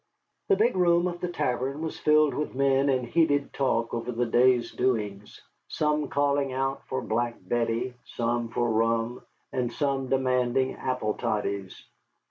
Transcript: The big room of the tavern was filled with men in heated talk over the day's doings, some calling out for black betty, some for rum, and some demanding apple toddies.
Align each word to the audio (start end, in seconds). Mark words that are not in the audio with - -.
The 0.47 0.55
big 0.55 0.75
room 0.75 1.05
of 1.07 1.21
the 1.21 1.27
tavern 1.27 1.83
was 1.83 1.99
filled 1.99 2.33
with 2.33 2.55
men 2.55 2.89
in 2.89 3.05
heated 3.05 3.53
talk 3.53 3.93
over 3.93 4.11
the 4.11 4.25
day's 4.25 4.71
doings, 4.71 5.39
some 5.67 6.07
calling 6.07 6.51
out 6.53 6.81
for 6.87 7.03
black 7.03 7.35
betty, 7.39 7.93
some 8.15 8.49
for 8.49 8.67
rum, 8.67 9.21
and 9.53 9.71
some 9.71 10.09
demanding 10.09 10.73
apple 10.73 11.13
toddies. 11.13 11.85